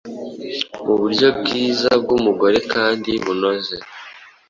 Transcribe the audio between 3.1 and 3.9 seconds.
bunoze